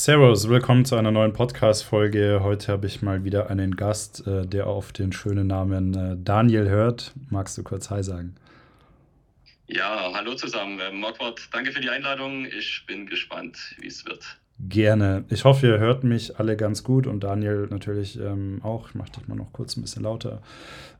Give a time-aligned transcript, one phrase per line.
[0.00, 2.40] Servus, willkommen zu einer neuen Podcast-Folge.
[2.42, 6.70] Heute habe ich mal wieder einen Gast, äh, der auf den schönen Namen äh, Daniel
[6.70, 7.12] hört.
[7.28, 8.34] Magst du kurz Hi sagen?
[9.66, 10.80] Ja, hallo zusammen.
[10.80, 12.46] Ähm, Marquardt, danke für die Einladung.
[12.46, 14.38] Ich bin gespannt, wie es wird.
[14.58, 15.26] Gerne.
[15.28, 18.88] Ich hoffe, ihr hört mich alle ganz gut und Daniel natürlich ähm, auch.
[18.88, 20.40] Ich mache dich mal noch kurz ein bisschen lauter.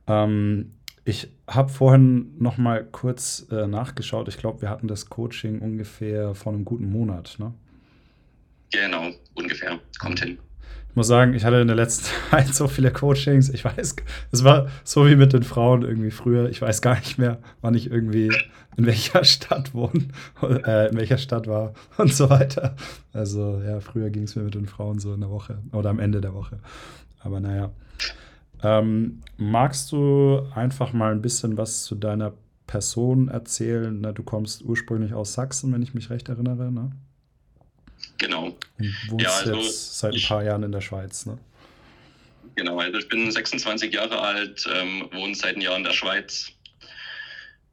[0.08, 0.74] Ähm,
[1.06, 4.28] ich habe vorhin noch mal kurz äh, nachgeschaut.
[4.28, 7.36] Ich glaube, wir hatten das Coaching ungefähr vor einem guten Monat.
[7.38, 7.54] Ne?
[8.72, 9.78] Genau, ungefähr.
[9.98, 10.38] Kommt hin.
[10.90, 13.48] Ich muss sagen, ich hatte in der letzten Zeit so viele Coachings.
[13.48, 13.96] Ich weiß,
[14.32, 16.48] es war so wie mit den Frauen irgendwie früher.
[16.48, 18.30] Ich weiß gar nicht mehr, wann ich irgendwie
[18.76, 20.08] in welcher Stadt wohne,
[20.42, 22.74] äh, in welcher Stadt war und so weiter.
[23.12, 26.00] Also ja, früher ging es mir mit den Frauen so in der Woche oder am
[26.00, 26.58] Ende der Woche.
[27.20, 27.70] Aber naja.
[28.62, 32.32] Ähm, magst du einfach mal ein bisschen was zu deiner
[32.66, 34.00] Person erzählen?
[34.00, 36.90] Na, du kommst ursprünglich aus Sachsen, wenn ich mich recht erinnere, ne?
[38.20, 38.54] Genau.
[39.08, 41.38] Wohnst ja, also jetzt seit ein paar Jahren in der Schweiz, ne?
[42.54, 46.52] Genau, also ich bin 26 Jahre alt, ähm, wohne seit einem Jahr in der Schweiz.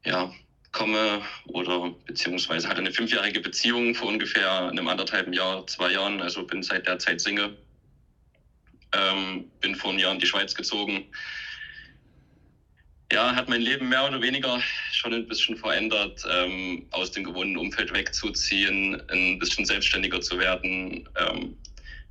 [0.04, 0.32] Ja,
[0.72, 6.22] komme oder beziehungsweise hatte eine fünfjährige Beziehung vor ungefähr einem anderthalben Jahr, zwei Jahren.
[6.22, 7.58] Also bin seit der Zeit Single.
[8.92, 11.04] Ähm, bin vor einem Jahr in die Schweiz gezogen
[13.12, 14.60] ja, hat mein Leben mehr oder weniger
[14.92, 21.08] schon ein bisschen verändert, ähm, aus dem gewohnten Umfeld wegzuziehen, ein bisschen selbstständiger zu werden,
[21.16, 21.56] ähm,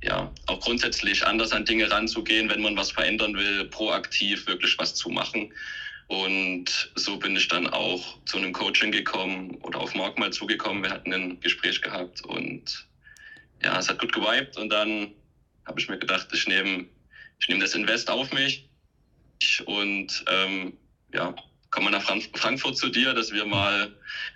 [0.02, 4.94] ja, auch grundsätzlich anders an Dinge ranzugehen, wenn man was verändern will, proaktiv wirklich was
[4.94, 5.52] zu machen.
[6.08, 10.82] Und so bin ich dann auch zu einem Coaching gekommen oder auf Mark mal zugekommen.
[10.82, 12.86] Wir hatten ein Gespräch gehabt und
[13.62, 14.56] ja, es hat gut geweibt.
[14.56, 15.12] Und dann
[15.66, 16.84] habe ich mir gedacht, ich nehme
[17.40, 18.64] ich nehme das Invest auf mich
[19.66, 20.72] und ähm,
[21.12, 21.34] ja,
[21.70, 23.88] kommen wir nach Frankfurt zu dir, dass wir mal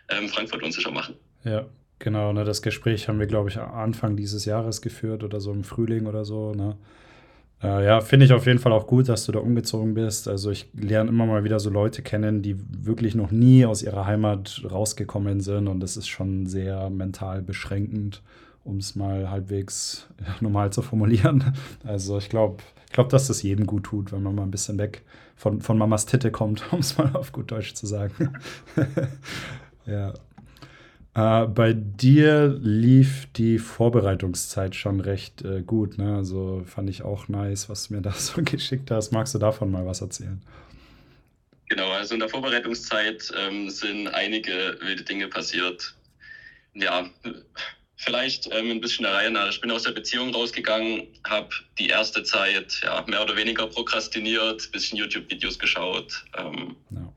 [0.08, 1.14] ähm, Frankfurt unsicher machen.
[1.44, 1.66] Ja,
[1.98, 2.32] genau.
[2.32, 6.06] Ne, das Gespräch haben wir, glaube ich, Anfang dieses Jahres geführt oder so im Frühling
[6.06, 6.54] oder so.
[6.54, 6.76] Ne?
[7.62, 10.28] Äh, ja, finde ich auf jeden Fall auch gut, dass du da umgezogen bist.
[10.28, 14.06] Also ich lerne immer mal wieder so Leute kennen, die wirklich noch nie aus ihrer
[14.06, 18.22] Heimat rausgekommen sind und das ist schon sehr mental beschränkend,
[18.64, 20.06] um es mal halbwegs
[20.40, 21.56] normal zu formulieren.
[21.84, 24.78] Also ich glaube, ich glaube, dass das jedem gut tut, wenn man mal ein bisschen
[24.78, 25.02] weg
[25.36, 28.34] von, von Mamas Titte kommt, um es mal auf gut Deutsch zu sagen.
[29.86, 30.12] ja.
[31.14, 35.98] Äh, bei dir lief die Vorbereitungszeit schon recht äh, gut.
[35.98, 36.16] Ne?
[36.16, 39.10] Also fand ich auch nice, was du mir da so geschickt hast.
[39.12, 40.40] Magst du davon mal was erzählen?
[41.68, 45.94] Genau, also in der Vorbereitungszeit ähm, sind einige wilde Dinge passiert.
[46.74, 47.08] Ja,
[48.02, 49.48] vielleicht ähm, ein bisschen der Reihe nach.
[49.48, 51.48] Ich bin aus der Beziehung rausgegangen, habe
[51.78, 57.12] die erste Zeit ja, mehr oder weniger prokrastiniert, bisschen YouTube-Videos geschaut, ähm, no.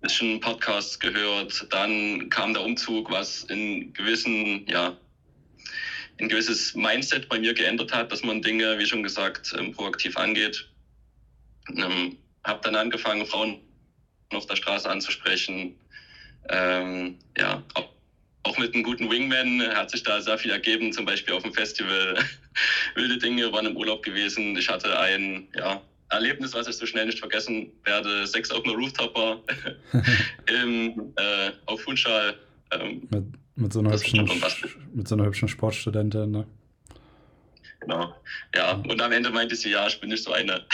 [0.00, 1.66] bisschen Podcasts gehört.
[1.70, 4.92] Dann kam der Umzug, was in gewissen, ja,
[6.20, 10.16] ein gewisses Mindset bei mir geändert hat, dass man Dinge, wie schon gesagt, ähm, proaktiv
[10.18, 10.66] angeht.
[11.74, 13.58] Ähm, habe dann angefangen, Frauen
[14.30, 15.72] auf der Straße anzusprechen.
[16.48, 17.62] Ähm, ja,
[18.44, 21.54] auch mit einem guten Wingman hat sich da sehr viel ergeben, zum Beispiel auf dem
[21.54, 22.16] Festival.
[22.94, 24.56] Wilde Dinge waren im Urlaub gewesen.
[24.56, 25.80] Ich hatte ein ja,
[26.10, 28.26] Erlebnis, was ich so schnell nicht vergessen werde.
[28.26, 29.40] Sex auf einem Rooftopper
[30.62, 32.34] im, äh, auf Funchal.
[32.72, 34.28] Ähm, mit, mit, so einer hübschen,
[34.92, 36.46] mit so einer hübschen Sportstudentin, ne?
[37.80, 38.14] Genau.
[38.54, 40.64] Ja, und am Ende meinte sie, ja, ich bin nicht so eine.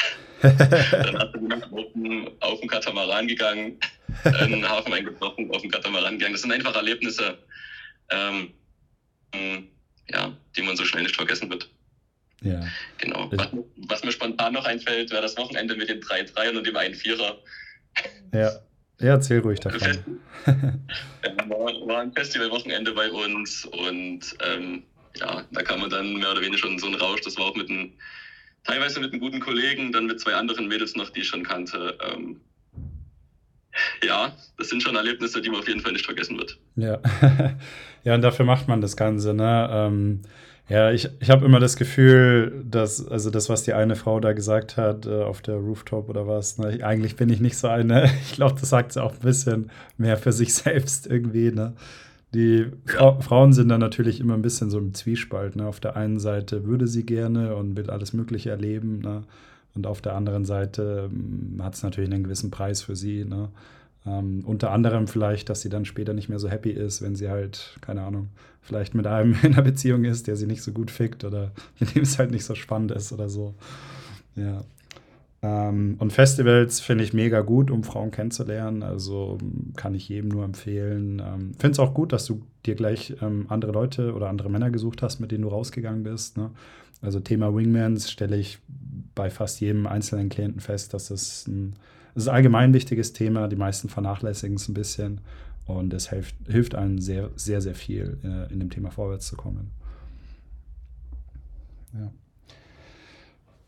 [0.42, 3.78] Dann hat sie auf dem, auf dem Katamaran gegangen,
[4.24, 6.34] einen Hafen eingebrochen, auf dem Katamaran gegangen.
[6.34, 7.38] Das sind einfach Erlebnisse,
[8.10, 8.52] ähm,
[10.10, 11.70] ja, die man so schnell nicht vergessen wird.
[12.42, 12.60] Ja.
[12.98, 13.28] Genau.
[13.32, 16.76] Was, was mir spontan noch einfällt, wäre das Wochenende mit den drei Dreiern und dem
[16.76, 17.38] einen Vierer.
[18.32, 18.52] Ja.
[19.00, 19.78] Ja, erzähl ruhig davon.
[19.78, 20.00] Fest,
[20.44, 24.82] war, war ein Festivalwochenende bei uns und ähm,
[25.16, 27.20] ja, da kam man dann mehr oder weniger schon so ein Rausch.
[27.20, 27.92] Das war auch mit einem,
[28.64, 31.96] teilweise mit einem guten Kollegen, dann mit zwei anderen Mädels noch, die ich schon kannte.
[32.12, 32.40] Ähm,
[34.04, 36.58] ja, das sind schon Erlebnisse, die man auf jeden Fall nicht vergessen wird.
[36.76, 37.00] Ja,
[38.04, 39.34] ja und dafür macht man das Ganze.
[39.34, 39.68] Ne?
[39.72, 40.22] Ähm,
[40.68, 44.34] ja, ich, ich habe immer das Gefühl, dass, also das, was die eine Frau da
[44.34, 46.84] gesagt hat, äh, auf der Rooftop oder was, ne?
[46.84, 48.10] eigentlich bin ich nicht so eine.
[48.22, 51.50] Ich glaube, das sagt sie auch ein bisschen mehr für sich selbst irgendwie.
[51.50, 51.72] Ne?
[52.34, 55.56] Die Fra Frauen sind dann natürlich immer ein bisschen so im Zwiespalt.
[55.56, 55.66] Ne?
[55.66, 58.98] Auf der einen Seite würde sie gerne und will alles Mögliche erleben.
[58.98, 59.22] Ne?
[59.74, 63.24] Und auf der anderen Seite ähm, hat es natürlich einen gewissen Preis für sie.
[63.24, 63.48] Ne?
[64.06, 67.28] Ähm, unter anderem vielleicht, dass sie dann später nicht mehr so happy ist, wenn sie
[67.28, 68.28] halt, keine Ahnung,
[68.62, 71.94] vielleicht mit einem in einer Beziehung ist, der sie nicht so gut fickt oder mit
[71.94, 73.54] dem es halt nicht so spannend ist oder so.
[74.36, 74.62] Ja.
[75.40, 78.82] Ähm, und Festivals finde ich mega gut, um Frauen kennenzulernen.
[78.82, 79.38] Also
[79.76, 81.22] kann ich jedem nur empfehlen.
[81.24, 84.70] Ähm, finde es auch gut, dass du dir gleich ähm, andere Leute oder andere Männer
[84.70, 86.36] gesucht hast, mit denen du rausgegangen bist.
[86.36, 86.50] Ne?
[87.00, 88.58] Also Thema Wingmans stelle ich
[89.14, 91.74] bei fast jedem einzelnen Klienten fest, dass es ein,
[92.18, 93.46] das ist ein allgemein wichtiges Thema.
[93.46, 95.20] Die meisten vernachlässigen es ein bisschen.
[95.66, 99.36] Und es hilft, hilft einem sehr, sehr, sehr viel, äh, in dem Thema vorwärts zu
[99.36, 99.70] kommen.
[101.94, 102.10] Ja.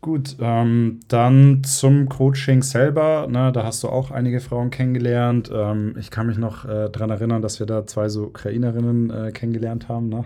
[0.01, 3.27] Gut, ähm, dann zum Coaching selber.
[3.29, 5.49] Ne, da hast du auch einige Frauen kennengelernt.
[5.53, 9.31] Ähm, ich kann mich noch äh, daran erinnern, dass wir da zwei so Ukrainerinnen äh,
[9.31, 10.09] kennengelernt haben.
[10.09, 10.25] Ne?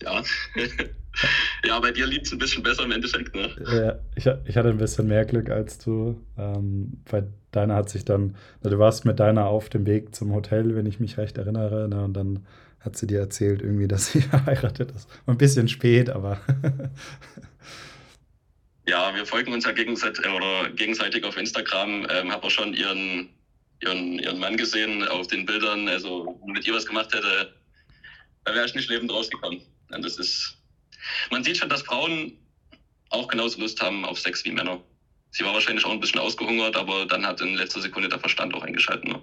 [0.00, 0.22] ja.
[1.64, 3.34] ja, bei dir liegt es ein bisschen besser im Endeffekt.
[3.34, 3.50] Ne?
[3.72, 6.20] Ja, ich, ich hatte ein bisschen mehr Glück als du.
[6.36, 10.76] Ähm, bei deiner hat sich dann, du warst mit deiner auf dem Weg zum Hotel,
[10.76, 11.88] wenn ich mich recht erinnere.
[11.88, 12.46] Ne, und dann
[12.80, 15.08] hat sie dir erzählt, irgendwie, dass sie verheiratet ist.
[15.26, 16.40] Ein bisschen spät, aber.
[18.86, 22.06] ja, wir folgen uns ja gegenseitig, oder gegenseitig auf Instagram.
[22.10, 23.30] Ähm, habe auch schon ihren,
[23.80, 25.88] ihren, ihren Mann gesehen auf den Bildern.
[25.88, 27.52] Also, wenn mit ihr was gemacht hätte,
[28.44, 29.60] da wäre ich nicht lebend rausgekommen.
[29.90, 30.57] Und das ist.
[31.30, 32.32] Man sieht schon, dass Frauen
[33.10, 34.80] auch genauso Lust haben auf Sex wie Männer.
[35.30, 38.54] Sie war wahrscheinlich auch ein bisschen ausgehungert, aber dann hat in letzter Sekunde der Verstand
[38.54, 39.08] auch eingeschaltet.
[39.08, 39.20] Ne?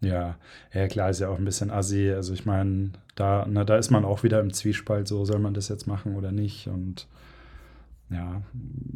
[0.00, 0.38] Ja,
[0.72, 2.10] ja klar, ist ja auch ein bisschen assi.
[2.10, 5.54] Also ich meine, da, na, da ist man auch wieder im Zwiespalt, so soll man
[5.54, 6.68] das jetzt machen oder nicht.
[6.68, 7.06] Und
[8.08, 8.42] ja,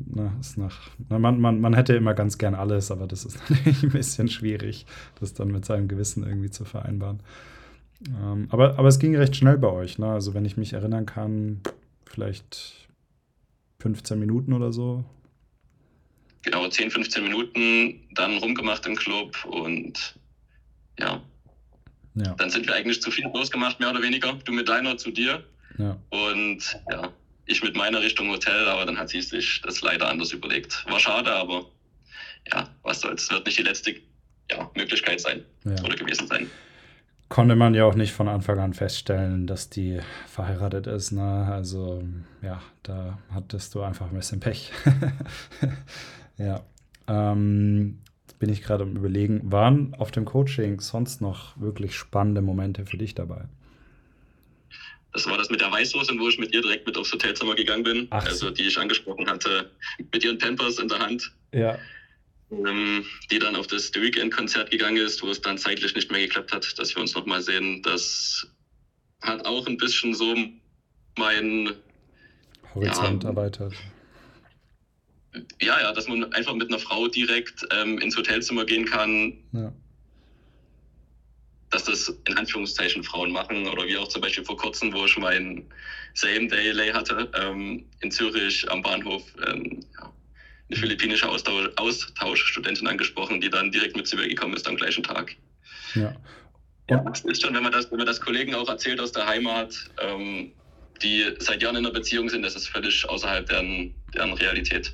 [0.06, 3.38] na, ist nach, na, man, man, man hätte immer ganz gern alles, aber das ist
[3.50, 4.86] natürlich ein bisschen schwierig,
[5.20, 7.20] das dann mit seinem Gewissen irgendwie zu vereinbaren.
[8.08, 10.06] Ähm, aber, aber es ging recht schnell bei euch, ne?
[10.06, 11.60] Also wenn ich mich erinnern kann,
[12.04, 12.88] vielleicht
[13.80, 15.04] 15 Minuten oder so.
[16.42, 20.18] Genau, 10, 15 Minuten, dann rumgemacht im Club und
[20.98, 21.22] ja.
[22.14, 22.34] ja.
[22.34, 24.34] Dann sind wir eigentlich zu viel losgemacht, mehr oder weniger.
[24.44, 25.42] Du mit deiner zu dir.
[25.78, 25.98] Ja.
[26.10, 27.10] Und ja,
[27.46, 30.84] ich mit meiner Richtung Hotel, aber dann hat sie sich das leider anders überlegt.
[30.88, 31.66] War schade, aber
[32.52, 33.30] ja, was soll's.
[33.30, 33.94] Wird nicht die letzte
[34.50, 35.82] ja, Möglichkeit sein ja.
[35.82, 36.50] oder gewesen sein.
[37.28, 41.12] Konnte man ja auch nicht von Anfang an feststellen, dass die verheiratet ist.
[41.12, 41.48] Ne?
[41.50, 42.02] Also
[42.42, 44.70] ja, da hattest du einfach ein bisschen Pech.
[46.38, 46.60] ja.
[47.08, 47.98] Ähm,
[48.38, 52.98] bin ich gerade am Überlegen, waren auf dem Coaching sonst noch wirklich spannende Momente für
[52.98, 53.46] dich dabei?
[55.14, 57.84] Das war das mit der Weißwurst, wo ich mit ihr direkt mit aufs Hotelzimmer gegangen
[57.84, 58.08] bin.
[58.10, 58.26] Ach.
[58.26, 59.70] Also die ich angesprochen hatte,
[60.12, 61.32] mit ihren Pampers in der Hand.
[61.52, 61.78] Ja.
[62.66, 66.20] Ähm, die dann auf das The Weekend-Konzert gegangen ist, wo es dann zeitlich nicht mehr
[66.20, 67.82] geklappt hat, dass wir uns nochmal sehen.
[67.82, 68.46] Das
[69.22, 70.34] hat auch ein bisschen so
[71.16, 71.72] mein
[72.74, 73.74] Horizont ja, erweitert
[75.60, 79.38] ja, ja, dass man einfach mit einer Frau direkt ähm, ins Hotelzimmer gehen kann.
[79.52, 79.72] Ja.
[81.70, 85.18] Dass das in Anführungszeichen Frauen machen oder wie auch zum Beispiel vor kurzem, wo ich
[85.18, 85.64] mein
[86.14, 90.12] Same-Day-Lay hatte, ähm, in Zürich am Bahnhof ähm, ja,
[90.74, 95.02] eine philippinische Austausch Austauschstudentin angesprochen, die dann direkt mit zu mir gekommen ist am gleichen
[95.02, 95.34] Tag.
[95.94, 96.14] Ja.
[96.90, 99.26] Ja, das ist schon, wenn man das, wenn man das Kollegen auch erzählt aus der
[99.26, 100.52] Heimat, ähm,
[101.02, 104.92] die seit Jahren in einer Beziehung sind, das ist völlig außerhalb deren, deren Realität.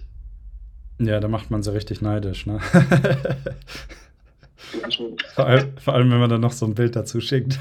[1.00, 2.60] Ja, da macht man sie richtig neidisch, ne?
[5.34, 7.58] vor, allem, vor allem, wenn man dann noch so ein Bild dazu schickt.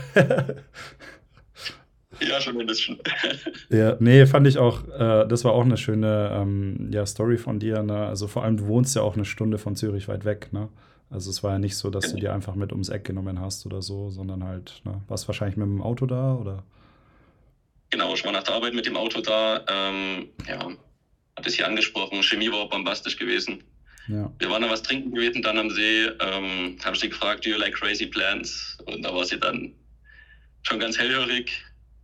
[2.21, 2.97] Ja, schon ein bisschen.
[3.69, 7.59] ja, nee, fand ich auch, äh, das war auch eine schöne ähm, ja, Story von
[7.59, 7.83] dir.
[7.83, 8.05] Ne?
[8.05, 10.69] Also vor allem, du wohnst ja auch eine Stunde von Zürich weit weg, ne?
[11.11, 13.65] Also es war ja nicht so, dass du dir einfach mit ums Eck genommen hast
[13.65, 15.01] oder so, sondern halt, ne?
[15.07, 16.63] warst wahrscheinlich mit dem Auto da oder?
[17.89, 19.65] Genau, ich war nach der Arbeit mit dem Auto da.
[19.67, 20.69] Ähm, ja,
[21.35, 23.63] hat es hier angesprochen, Chemie war auch bombastisch gewesen.
[24.07, 24.31] Ja.
[24.37, 27.49] Wir waren da was trinken gewesen, dann am See, ähm, habe ich sie gefragt, do
[27.49, 28.77] you like crazy plants?
[28.85, 29.73] Und da war sie dann
[30.63, 31.51] schon ganz hellhörig.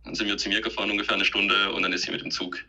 [0.06, 2.30] Dann sind wir zu mir gefahren, ungefähr eine Stunde, und dann ist sie mit dem
[2.30, 2.64] Zug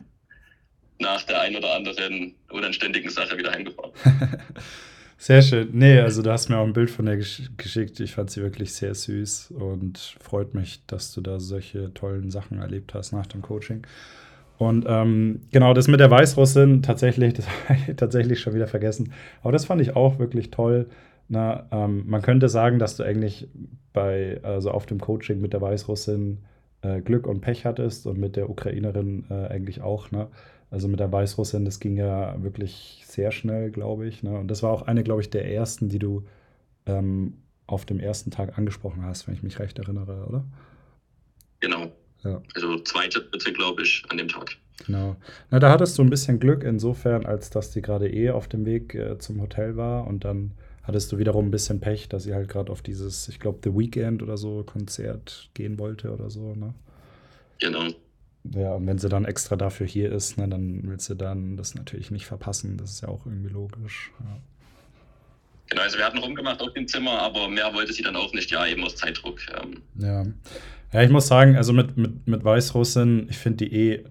[0.99, 3.91] nach der ein oder anderen unanständigen Sache wieder heimgefahren.
[5.17, 5.69] sehr schön.
[5.71, 7.99] Nee, also du hast mir auch ein Bild von der gesch geschickt.
[7.99, 12.59] Ich fand sie wirklich sehr süß und freut mich, dass du da solche tollen Sachen
[12.59, 13.85] erlebt hast nach dem Coaching.
[14.57, 19.13] Und ähm, genau, das mit der Weißrussin, tatsächlich, das habe ich tatsächlich schon wieder vergessen.
[19.43, 20.89] Aber das fand ich auch wirklich toll.
[21.29, 23.47] Na, ähm, man könnte sagen, dass du eigentlich
[23.93, 26.39] bei, also auf dem Coaching mit der Weißrussin
[26.81, 30.11] äh, Glück und Pech hattest und mit der Ukrainerin äh, eigentlich auch.
[30.11, 30.27] Ne?
[30.69, 34.23] Also mit der Weißrussin, das ging ja wirklich sehr schnell, glaube ich.
[34.23, 34.37] Ne?
[34.37, 36.25] Und das war auch eine, glaube ich, der ersten, die du
[36.85, 40.45] ähm, auf dem ersten Tag angesprochen hast, wenn ich mich recht erinnere, oder?
[41.59, 41.91] Genau.
[42.23, 42.41] Ja.
[42.55, 44.57] Also zweite, dritte, glaube ich, an dem Tag.
[44.85, 45.15] Genau.
[45.49, 48.65] Na, da hattest du ein bisschen Glück insofern, als dass die gerade eh auf dem
[48.65, 50.51] Weg äh, zum Hotel war und dann
[50.87, 53.77] hattest du wiederum ein bisschen Pech, dass sie halt gerade auf dieses, ich glaube, The
[53.77, 56.73] Weekend oder so Konzert gehen wollte oder so, ne?
[57.59, 57.87] Genau.
[58.55, 61.75] Ja, und wenn sie dann extra dafür hier ist, ne, dann willst du dann das
[61.75, 62.77] natürlich nicht verpassen.
[62.77, 64.11] Das ist ja auch irgendwie logisch.
[64.19, 64.37] Ja.
[65.69, 68.49] Genau, also wir hatten rumgemacht auf dem Zimmer, aber mehr wollte sie dann auch nicht,
[68.51, 69.39] ja, eben aus Zeitdruck.
[69.61, 69.81] Ähm.
[69.99, 70.25] Ja.
[70.93, 74.05] ja, ich muss sagen, also mit, mit, mit Weißrussen, ich finde die eh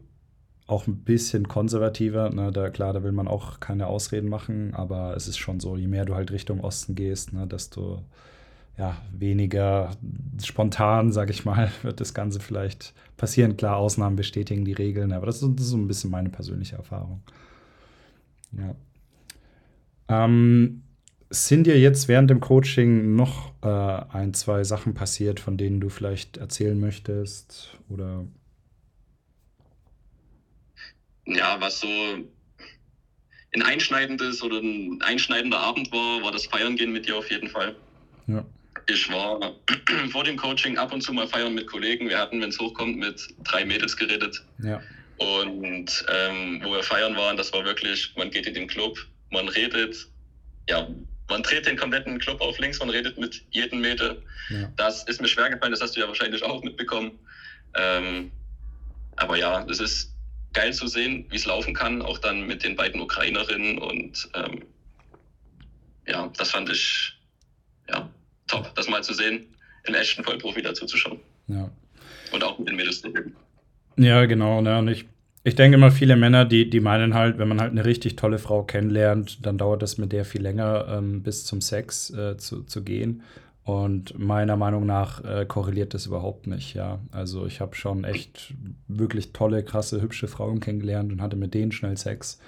[0.67, 2.31] auch ein bisschen konservativer.
[2.31, 2.51] Ne?
[2.51, 5.87] Da, klar, da will man auch keine Ausreden machen, aber es ist schon so, je
[5.87, 8.03] mehr du halt Richtung Osten gehst, ne, desto
[8.77, 9.93] ja, weniger
[10.43, 13.57] spontan, sag ich mal, wird das Ganze vielleicht passieren.
[13.57, 16.77] Klar, Ausnahmen bestätigen die Regeln, aber das ist, das ist so ein bisschen meine persönliche
[16.77, 17.23] Erfahrung.
[18.53, 18.75] Ja.
[20.09, 20.83] Ähm,
[21.31, 25.89] sind dir jetzt während dem Coaching noch äh, ein, zwei Sachen passiert, von denen du
[25.89, 27.77] vielleicht erzählen möchtest?
[27.89, 28.25] Oder
[31.27, 31.89] ja, was so
[33.53, 37.49] ein einschneidendes oder ein einschneidender Abend war, war das Feiern gehen mit dir auf jeden
[37.49, 37.77] Fall.
[38.27, 38.45] Ja.
[38.87, 39.55] Ich war
[40.11, 42.09] vor dem Coaching ab und zu mal feiern mit Kollegen.
[42.09, 44.45] Wir hatten, wenn es hochkommt, mit drei Mädels geredet.
[44.63, 44.81] Ja.
[45.19, 48.99] Und ähm, wo wir feiern waren, das war wirklich, man geht in den Club,
[49.31, 50.07] man redet,
[50.69, 50.87] ja,
[51.29, 54.23] man dreht den kompletten Club auf links, man redet mit jedem Mädel.
[54.51, 54.71] Ja.
[54.77, 57.19] Das ist mir schwer gefallen, das hast du ja wahrscheinlich auch mitbekommen.
[57.75, 58.31] Ähm,
[59.17, 60.13] aber ja, es ist
[60.57, 63.79] geil zu sehen, wie es laufen kann, auch dann mit den beiden Ukrainerinnen.
[63.79, 64.63] Und ähm,
[66.07, 67.15] ja, das fand ich
[67.91, 68.09] ja,
[68.47, 69.47] top, das mal zu sehen,
[69.85, 71.21] im echten Vollprofi dazu zu schauen.
[71.47, 71.71] Ja.
[72.33, 73.13] Und auch mit den Mädels zu
[73.97, 74.63] Ja, genau.
[74.63, 74.79] Ne?
[74.79, 75.05] Und ich,
[75.45, 78.39] ich denke immer, viele Männer, die, die meinen halt, wenn man halt eine richtig tolle
[78.39, 82.63] Frau kennenlernt, dann dauert das mit der viel länger, ähm, bis zum Sex äh, zu,
[82.63, 83.23] zu gehen.
[83.67, 87.01] Und meiner Meinung nach äh, korreliert das überhaupt nicht, ja.
[87.11, 88.55] Also ich habe schon echt
[88.87, 92.39] wirklich tolle, krasse, hübsche Frauen kennengelernt und hatte mit denen schnell Sex.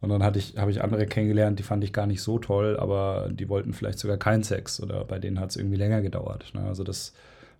[0.00, 2.76] Und dann hatte ich, habe ich andere kennengelernt, die fand ich gar nicht so toll,
[2.76, 6.52] aber die wollten vielleicht sogar keinen Sex oder bei denen hat es irgendwie länger gedauert.
[6.54, 6.62] Ne?
[6.62, 7.12] Also das,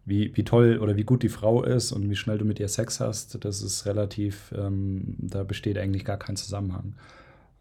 [0.05, 2.69] wie, wie toll oder wie gut die Frau ist und wie schnell du mit ihr
[2.69, 6.95] Sex hast, das ist relativ, ähm, da besteht eigentlich gar kein Zusammenhang.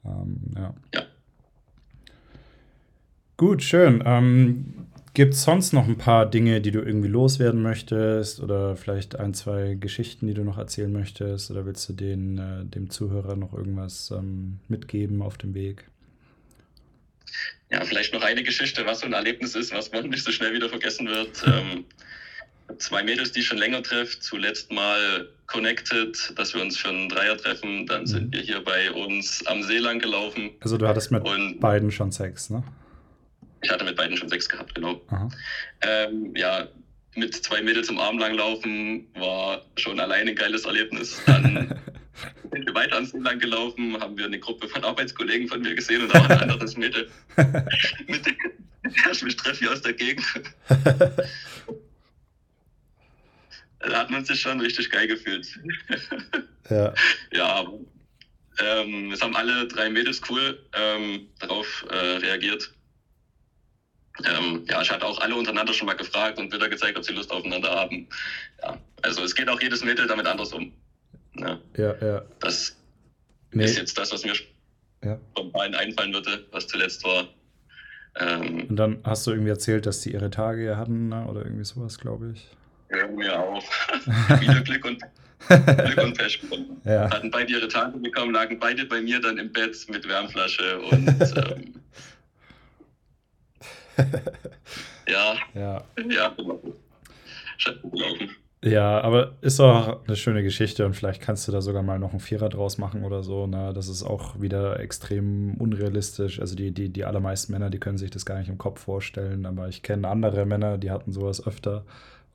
[0.05, 0.73] Ähm, ja.
[0.93, 1.01] ja.
[3.37, 4.03] Gut, schön.
[4.05, 4.65] Ähm,
[5.13, 9.33] Gibt es sonst noch ein paar Dinge, die du irgendwie loswerden möchtest oder vielleicht ein,
[9.33, 13.53] zwei Geschichten, die du noch erzählen möchtest oder willst du den, äh, dem Zuhörer noch
[13.53, 15.83] irgendwas ähm, mitgeben auf dem Weg?
[17.69, 20.53] Ja, vielleicht noch eine Geschichte, was so ein Erlebnis ist, was man nicht so schnell
[20.53, 21.43] wieder vergessen wird.
[21.45, 21.83] ähm,
[22.77, 27.09] zwei Mädels, die ich schon länger treffe, zuletzt mal connected, dass wir uns für einen
[27.09, 27.85] Dreier treffen.
[27.85, 28.07] Dann mhm.
[28.07, 30.51] sind wir hier bei uns am See lang gelaufen.
[30.61, 32.63] Also du hattest mit und, beiden schon Sex, ne?
[33.61, 35.01] Ich hatte mit beiden schon Sex gehabt, genau.
[35.81, 36.67] Ähm, ja,
[37.15, 41.21] mit zwei Mädels im Arm langlaufen war schon alleine ein geiles Erlebnis.
[41.25, 41.79] Dann
[42.51, 46.03] sind wir weiter ans lang gelaufen, haben wir eine Gruppe von Arbeitskollegen von mir gesehen
[46.03, 47.09] und auch ein anderes Mädel,
[48.07, 50.25] mit der ich mich treffe hier aus der Gegend.
[53.79, 55.47] da hat man sich schon richtig geil gefühlt.
[56.69, 56.93] ja.
[57.31, 57.79] Ja, aber
[58.59, 62.73] ähm, es haben alle drei Mädels cool ähm, darauf äh, reagiert.
[64.25, 67.13] Ähm, ja, ich hatte auch alle untereinander schon mal gefragt und Bilder gezeigt, ob sie
[67.13, 68.07] Lust aufeinander haben.
[68.61, 70.71] Ja, also es geht auch jedes Mädel damit anders um.
[71.35, 71.95] Ja, ja.
[72.01, 72.21] ja.
[72.39, 72.75] Das
[73.51, 73.65] nee.
[73.65, 74.33] ist jetzt das, was mir
[75.03, 75.19] ja.
[75.31, 77.27] spontan einfallen würde, was zuletzt war.
[78.19, 81.25] Ähm, und dann hast du irgendwie erzählt, dass sie ihre Tage hatten ne?
[81.27, 82.47] oder irgendwie sowas, glaube ich.
[82.89, 83.63] Ja, mir auch.
[84.41, 85.01] Wieder Glück und,
[85.47, 86.81] Glück und Pech bekommen.
[86.83, 87.09] Ja.
[87.09, 91.07] Hatten beide ihre Tage bekommen, lagen beide bei mir dann im Bett mit Wärmflasche und
[91.07, 91.73] ähm,
[95.07, 95.35] ja.
[95.53, 95.83] Ja.
[96.09, 96.35] Ja,
[98.63, 102.11] Ja, aber ist auch eine schöne Geschichte und vielleicht kannst du da sogar mal noch
[102.11, 103.47] einen Vierer draus machen oder so.
[103.47, 103.71] Ne?
[103.73, 106.39] Das ist auch wieder extrem unrealistisch.
[106.39, 109.47] Also die, die, die allermeisten Männer, die können sich das gar nicht im Kopf vorstellen,
[109.47, 111.85] aber ich kenne andere Männer, die hatten sowas öfter.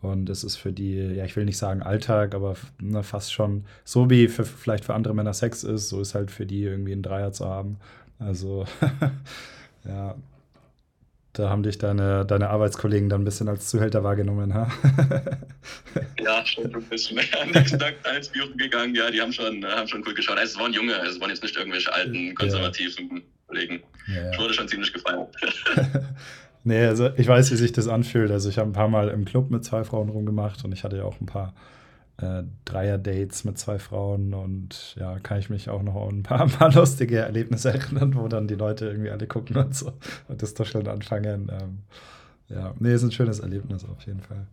[0.02, 3.64] Und es ist für die, ja, ich will nicht sagen Alltag, aber ne, fast schon
[3.84, 6.92] so wie für, vielleicht für andere Männer Sex ist, so ist halt für die irgendwie
[6.92, 7.78] einen Dreier zu haben.
[8.18, 8.66] Also,
[9.84, 10.16] ja,
[11.38, 14.70] da haben dich deine, deine Arbeitskollegen dann ein bisschen als Zuhälter wahrgenommen, ha?
[16.18, 17.18] ja, schon ein bisschen.
[17.42, 20.38] Am nächsten Tag ins Büro gegangen, ja, die haben schon, haben schon cool geschaut.
[20.38, 23.22] Also, es waren junge, also es waren jetzt nicht irgendwelche alten, konservativen ja.
[23.46, 23.82] Kollegen.
[24.08, 25.28] Ja, Ich wurde schon ziemlich gefeiert.
[26.64, 28.30] nee, also ich weiß, wie sich das anfühlt.
[28.30, 30.96] Also ich habe ein paar Mal im Club mit zwei Frauen rumgemacht und ich hatte
[30.96, 31.54] ja auch ein paar
[32.18, 36.40] äh, Dreier-Dates mit zwei Frauen und ja, kann ich mich auch noch an ein paar,
[36.42, 39.92] ein paar lustige Erlebnisse erinnern, wo dann die Leute irgendwie alle gucken und so
[40.28, 41.50] und das Tuscheln anfangen.
[41.52, 41.78] Ähm,
[42.48, 44.46] ja, nee, ist ein schönes Erlebnis auf jeden Fall.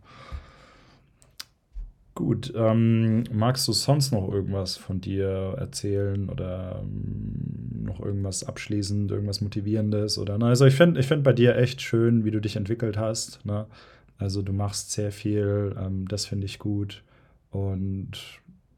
[2.14, 9.10] Gut, ähm, magst du sonst noch irgendwas von dir erzählen oder ähm, noch irgendwas abschließend,
[9.10, 10.18] irgendwas Motivierendes?
[10.18, 10.46] Oder, ne?
[10.46, 13.44] Also ich finde ich find bei dir echt schön, wie du dich entwickelt hast.
[13.44, 13.66] Ne?
[14.16, 17.02] Also du machst sehr viel, ähm, das finde ich gut.
[17.54, 18.18] Und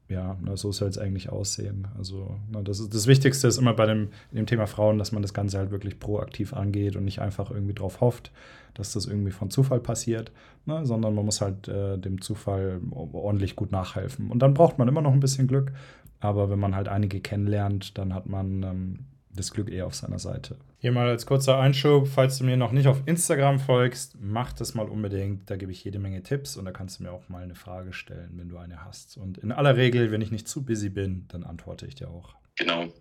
[0.08, 1.88] ja, na, so soll es eigentlich aussehen.
[1.96, 5.22] Also, na, das, ist, das Wichtigste ist immer bei dem, dem Thema Frauen, dass man
[5.22, 8.30] das Ganze halt wirklich proaktiv angeht und nicht einfach irgendwie drauf hofft,
[8.74, 10.30] dass das irgendwie von Zufall passiert,
[10.66, 14.30] ne, sondern man muss halt äh, dem Zufall ordentlich gut nachhelfen.
[14.30, 15.72] Und dann braucht man immer noch ein bisschen Glück,
[16.20, 18.98] aber wenn man halt einige kennenlernt, dann hat man ähm,
[19.36, 20.56] das Glück eher auf seiner Seite.
[20.78, 24.74] Hier mal als kurzer Einschub, falls du mir noch nicht auf Instagram folgst, mach das
[24.74, 25.50] mal unbedingt.
[25.50, 27.92] Da gebe ich jede Menge Tipps und da kannst du mir auch mal eine Frage
[27.92, 29.16] stellen, wenn du eine hast.
[29.16, 32.34] Und in aller Regel, wenn ich nicht zu busy bin, dann antworte ich dir auch.
[32.56, 32.92] Genau.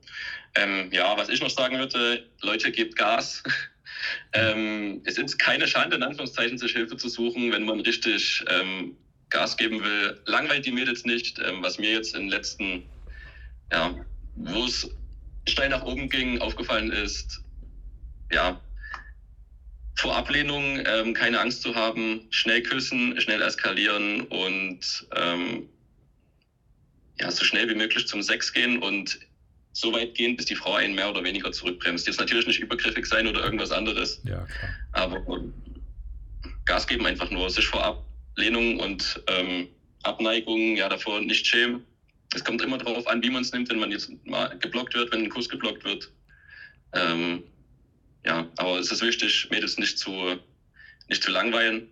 [0.55, 3.43] Ähm, ja, was ich noch sagen würde, Leute, gebt Gas.
[4.33, 8.95] ähm, es ist keine Schande, in Anführungszeichen, sich Hilfe zu suchen, wenn man richtig ähm,
[9.29, 10.19] Gas geben will.
[10.25, 12.83] Langweilt die Mädels nicht, ähm, was mir jetzt in den letzten,
[13.71, 13.95] ja,
[14.35, 14.89] wo es
[15.47, 17.41] steil nach oben ging, aufgefallen ist,
[18.31, 18.59] ja,
[19.97, 25.69] vor Ablehnung ähm, keine Angst zu haben, schnell küssen, schnell eskalieren und ähm,
[27.19, 29.19] ja, so schnell wie möglich zum Sex gehen und
[29.71, 32.07] so weit gehen, bis die Frau einen mehr oder weniger zurückbremst.
[32.07, 34.21] Jetzt natürlich nicht übergriffig sein oder irgendwas anderes.
[34.23, 34.45] Ja.
[34.91, 35.21] Aber
[36.65, 39.69] Gas geben einfach nur, sich vor Ablehnung und ähm,
[40.03, 41.85] Abneigung ja davor nicht schämen
[42.35, 45.11] es kommt immer darauf an, wie man es nimmt, wenn man jetzt mal geblockt wird,
[45.11, 46.11] wenn ein Kuss geblockt wird.
[46.93, 47.43] Ähm,
[48.25, 50.37] ja, aber es ist wichtig, Mädels nicht zu,
[51.07, 51.87] nicht zu langweilen.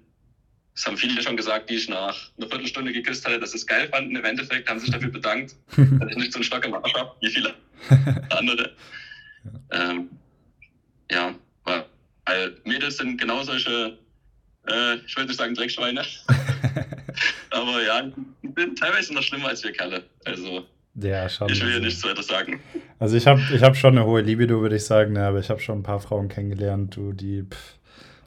[0.75, 3.67] Das haben viele schon gesagt, die ich nach einer Viertelstunde geküsst hatte, dass sie es
[3.67, 4.15] geil fanden.
[4.15, 6.93] Im Endeffekt haben sie sich dafür bedankt, dass ich nicht so einen Stock im Arsch
[6.93, 7.53] habe, wie viele
[8.29, 8.75] andere.
[9.71, 10.09] Ähm,
[11.11, 11.35] ja,
[12.25, 13.97] weil Mädels sind genau solche,
[14.67, 16.03] äh, ich würde nicht sagen Dreckschweine,
[17.53, 20.03] aber ja, bin teilweise noch schlimmer als wir Kalle.
[20.25, 21.49] Also, ja, schon.
[21.49, 22.59] Ich will ja nichts weiter sagen.
[22.99, 25.49] Also, ich habe ich hab schon eine hohe Libido, würde ich sagen, ne, aber ich
[25.49, 27.75] habe schon ein paar Frauen kennengelernt, du, die, pff,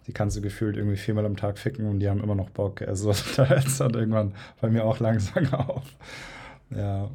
[0.07, 2.83] die kannst du gefühlt irgendwie viermal am Tag ficken und die haben immer noch Bock.
[2.83, 5.85] Also, da hört es dann irgendwann bei mir auch langsam auf.
[6.71, 7.11] Ja,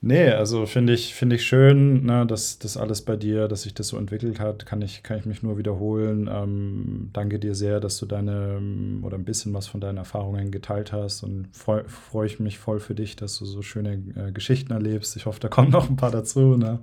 [0.00, 3.74] Nee, also finde ich, find ich schön, ne, dass das alles bei dir, dass sich
[3.74, 6.30] das so entwickelt hat, kann ich, kann ich mich nur wiederholen.
[6.32, 8.60] Ähm, danke dir sehr, dass du deine
[9.02, 12.78] oder ein bisschen was von deinen Erfahrungen geteilt hast und freue freu ich mich voll
[12.78, 15.16] für dich, dass du so schöne äh, Geschichten erlebst.
[15.16, 16.56] Ich hoffe, da kommen noch ein paar dazu.
[16.56, 16.78] Ne?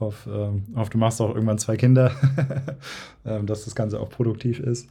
[0.00, 2.12] Hoffe, ähm, hoffe, du machst auch irgendwann zwei Kinder,
[3.26, 4.88] ähm, dass das Ganze auch produktiv ist.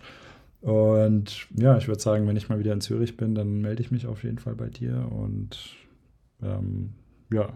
[0.62, 3.90] Und ja, ich würde sagen, wenn ich mal wieder in Zürich bin, dann melde ich
[3.90, 5.58] mich auf jeden Fall bei dir und
[6.42, 6.94] ähm,
[7.34, 7.52] ja,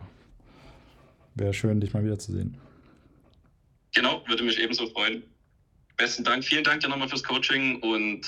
[1.35, 2.57] wäre schön, dich mal wiederzusehen.
[3.93, 5.23] Genau, würde mich ebenso freuen.
[5.95, 8.21] Besten Dank, vielen Dank dir nochmal fürs Coaching und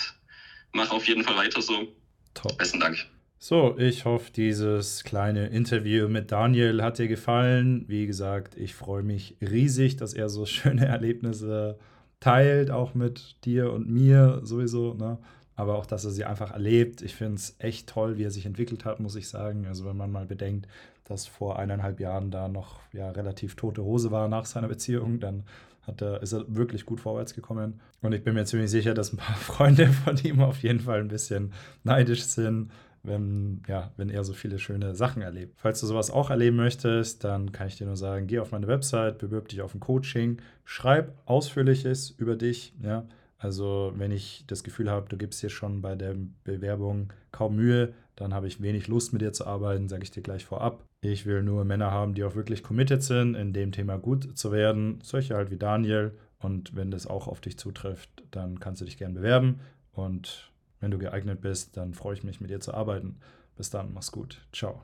[0.72, 1.88] mach auf jeden Fall weiter so.
[2.34, 2.58] Top.
[2.58, 2.98] Besten Dank.
[3.38, 7.86] So, ich hoffe, dieses kleine Interview mit Daniel hat dir gefallen.
[7.88, 11.80] Wie gesagt, ich freue mich riesig, dass er so schöne Erlebnisse
[12.20, 14.94] teilt, auch mit dir und mir sowieso.
[14.94, 15.20] Ne?
[15.60, 17.02] aber auch, dass er sie einfach erlebt.
[17.02, 19.66] Ich finde es echt toll, wie er sich entwickelt hat, muss ich sagen.
[19.68, 20.70] Also wenn man mal bedenkt,
[21.10, 25.44] dass vor eineinhalb Jahren da noch ja, relativ tote Hose war nach seiner Beziehung, dann
[25.82, 27.82] hat er, ist er wirklich gut vorwärts gekommen.
[28.02, 31.00] Und ich bin mir ziemlich sicher, dass ein paar Freunde von ihm auf jeden Fall
[31.00, 31.52] ein bisschen
[31.84, 35.56] neidisch sind, wenn, ja, wenn er so viele schöne Sachen erlebt.
[35.58, 38.68] Falls du sowas auch erleben möchtest, dann kann ich dir nur sagen, geh auf meine
[38.68, 43.06] Website, bewirb dich auf ein Coaching, schreib ausführliches über dich, ja,
[43.40, 47.94] also wenn ich das Gefühl habe, du gibst dir schon bei der Bewerbung kaum Mühe,
[48.20, 50.84] dann habe ich wenig Lust mit dir zu arbeiten, sage ich dir gleich vorab.
[51.02, 54.52] Ich will nur Männer haben, die auch wirklich committed sind, in dem Thema gut zu
[54.52, 55.00] werden.
[55.02, 56.12] Solche halt wie Daniel.
[56.38, 59.62] Und wenn das auch auf dich zutrifft, dann kannst du dich gern bewerben.
[59.94, 60.52] Und
[60.82, 63.18] wenn du geeignet bist, dann freue ich mich, mit dir zu arbeiten.
[63.56, 64.42] Bis dann, mach's gut.
[64.52, 64.82] Ciao.